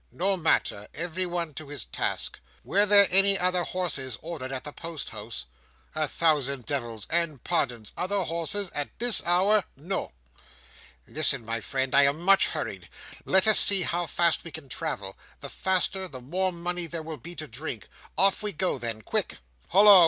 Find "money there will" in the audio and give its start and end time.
16.51-17.17